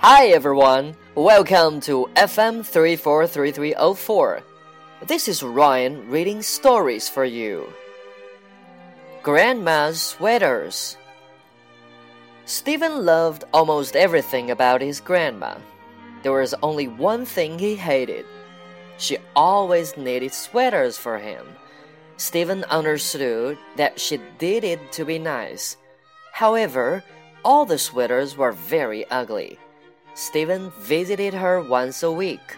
[0.00, 4.42] Hi everyone, welcome to FM 343304.
[5.08, 7.66] This is Ryan reading stories for you.
[9.24, 10.96] Grandma's Sweaters.
[12.44, 15.56] Steven loved almost everything about his grandma.
[16.22, 18.24] There was only one thing he hated.
[18.98, 21.44] She always knitted sweaters for him.
[22.18, 25.76] Steven understood that she did it to be nice.
[26.30, 27.02] However,
[27.44, 29.58] all the sweaters were very ugly.
[30.18, 32.56] Steven visited her once a week.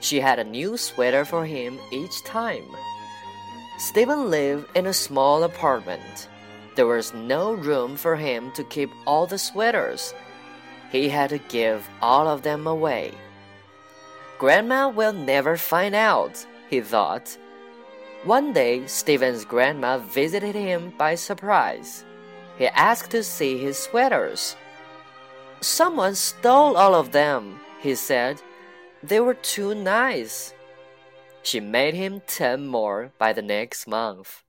[0.00, 2.64] She had a new sweater for him each time.
[3.76, 6.30] Steven lived in a small apartment.
[6.74, 10.14] There was no room for him to keep all the sweaters.
[10.90, 13.12] He had to give all of them away.
[14.38, 17.36] Grandma will never find out, he thought.
[18.24, 22.06] One day, Steven's grandma visited him by surprise.
[22.56, 24.56] He asked to see his sweaters.
[25.66, 28.40] Someone stole all of them, he said.
[29.02, 30.54] They were too nice.
[31.42, 34.44] She made him ten more by the next month.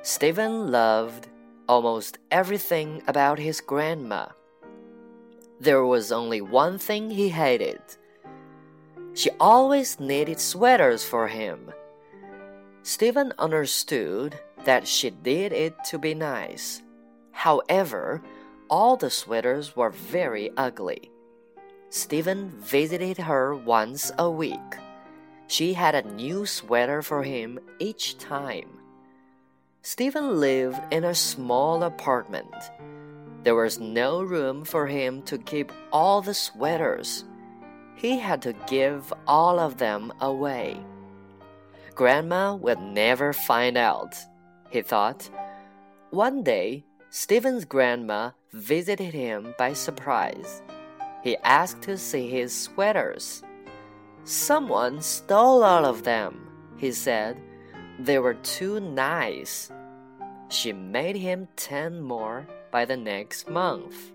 [0.00, 1.28] Steven loved
[1.68, 4.28] almost everything about his grandma.
[5.60, 7.82] There was only one thing he hated.
[9.12, 11.70] She always knitted sweaters for him.
[12.82, 16.80] Steven understood that she did it to be nice.
[17.32, 18.22] However,
[18.70, 21.10] all the sweaters were very ugly.
[21.90, 24.76] Steven visited her once a week.
[25.46, 28.68] She had a new sweater for him each time.
[29.82, 32.54] Steven lived in a small apartment.
[33.44, 37.24] There was no room for him to keep all the sweaters.
[37.94, 40.76] He had to give all of them away.
[41.94, 44.16] Grandma would never find out,
[44.70, 45.30] he thought.
[46.10, 50.62] One day, Steven's grandma visited him by surprise.
[51.22, 53.42] He asked to see his sweaters.
[54.24, 57.40] Someone stole all of them, he said.
[57.98, 59.70] They were too nice.
[60.50, 64.12] She made him ten more by the next month.